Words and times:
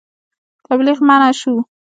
تبلیغ 0.65 0.97
منع 1.07 1.31
شو. 1.39 1.53